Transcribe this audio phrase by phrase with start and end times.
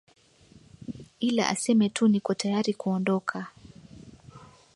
[1.19, 3.47] ila aseme tu niko tayari kuondoka